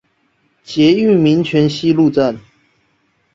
[0.63, 2.35] 捷運民權西路站